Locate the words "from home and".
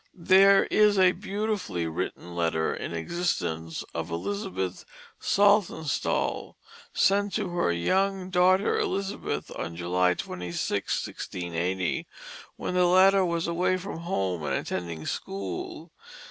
13.77-14.55